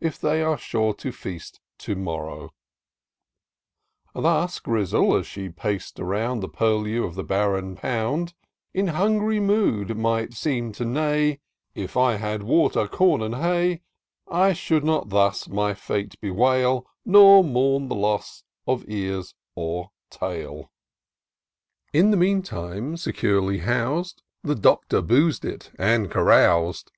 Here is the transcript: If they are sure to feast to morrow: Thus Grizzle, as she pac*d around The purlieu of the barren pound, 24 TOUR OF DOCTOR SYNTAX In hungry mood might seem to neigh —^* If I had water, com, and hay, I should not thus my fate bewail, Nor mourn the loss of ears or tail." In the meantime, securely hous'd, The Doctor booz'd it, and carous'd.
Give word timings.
If 0.00 0.18
they 0.20 0.42
are 0.42 0.58
sure 0.58 0.92
to 0.92 1.10
feast 1.12 1.58
to 1.78 1.96
morrow: 1.96 2.50
Thus 4.14 4.60
Grizzle, 4.60 5.16
as 5.16 5.26
she 5.26 5.48
pac*d 5.48 6.02
around 6.02 6.40
The 6.40 6.48
purlieu 6.50 7.04
of 7.04 7.14
the 7.14 7.24
barren 7.24 7.74
pound, 7.76 8.34
24 8.34 8.36
TOUR 8.36 8.36
OF 8.36 8.36
DOCTOR 8.36 8.74
SYNTAX 8.74 8.74
In 8.74 9.00
hungry 9.00 9.40
mood 9.40 9.96
might 9.96 10.34
seem 10.34 10.72
to 10.72 10.84
neigh 10.84 11.26
—^* 11.32 11.38
If 11.74 11.96
I 11.96 12.16
had 12.16 12.42
water, 12.42 12.86
com, 12.86 13.22
and 13.22 13.36
hay, 13.36 13.80
I 14.28 14.52
should 14.52 14.84
not 14.84 15.08
thus 15.08 15.48
my 15.48 15.72
fate 15.72 16.20
bewail, 16.20 16.86
Nor 17.06 17.42
mourn 17.42 17.88
the 17.88 17.94
loss 17.94 18.44
of 18.66 18.84
ears 18.88 19.34
or 19.54 19.90
tail." 20.10 20.70
In 21.94 22.10
the 22.10 22.18
meantime, 22.18 22.98
securely 22.98 23.60
hous'd, 23.60 24.22
The 24.42 24.54
Doctor 24.54 25.00
booz'd 25.00 25.46
it, 25.46 25.70
and 25.78 26.10
carous'd. 26.10 26.90